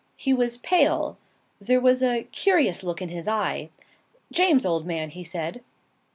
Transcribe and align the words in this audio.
He 0.17 0.33
was 0.33 0.57
pale. 0.57 1.19
There 1.59 1.79
was 1.79 2.01
a 2.01 2.23
curious 2.31 2.81
look 2.81 3.03
in 3.03 3.09
his 3.09 3.27
eye. 3.27 3.69
"James, 4.31 4.65
old 4.65 4.83
man," 4.87 5.11
he 5.11 5.23
said. 5.23 5.61